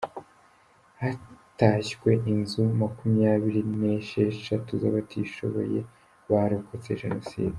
Hatashywe 0.99 2.09
inzu 2.33 2.61
makumyabiri 2.81 3.61
n’esheshatu 3.79 4.71
z’abatishoboye 4.81 5.79
barokotse 6.29 6.89
jenoside 7.03 7.49